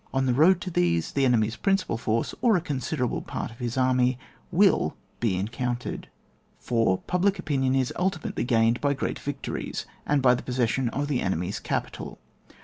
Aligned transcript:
On 0.15 0.25
the 0.25 0.33
road 0.33 0.61
to 0.61 0.71
these, 0.71 1.11
Qie 1.13 1.25
enemy's 1.25 1.55
principal 1.55 1.95
force, 1.95 2.33
or 2.41 2.57
a 2.57 2.59
considerable 2.59 3.21
part 3.21 3.51
of 3.51 3.59
his 3.59 3.77
army, 3.77 4.17
will 4.51 4.95
be 5.19 5.35
encountered. 5.37 6.07
4. 6.57 6.97
Public 7.05 7.37
opinion 7.37 7.75
is 7.75 7.93
ultimately 7.95 8.43
gained 8.43 8.81
by 8.81 8.95
great 8.95 9.17
Tictories, 9.17 9.85
and 10.07 10.23
by 10.23 10.33
the 10.33 10.41
possession 10.41 10.89
of 10.89 11.07
the 11.07 11.21
enemy's 11.21 11.59
capital. 11.59 12.17